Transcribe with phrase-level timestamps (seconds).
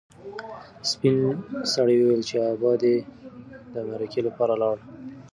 [0.89, 1.17] سپین
[1.71, 2.95] سرې وویل چې ابا دې
[3.73, 4.77] د مرکې لپاره لاړ.